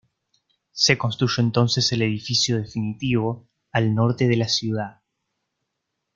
Se 0.71 0.97
construyó 0.97 1.43
entonces 1.43 1.91
el 1.91 2.01
edificio 2.01 2.57
definitivo, 2.57 3.47
al 3.71 3.93
norte 3.93 4.27
de 4.27 4.35
la 4.35 4.47
ciudad. 4.47 4.99